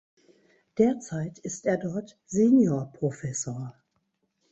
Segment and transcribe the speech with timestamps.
[0.79, 3.75] Derzeit ist er dort Seniorprofessor.